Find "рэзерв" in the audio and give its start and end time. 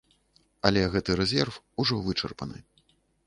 1.19-1.59